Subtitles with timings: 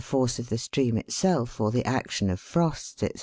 [0.03, 3.09] 55 force of the stream itself or the action of frost, &c.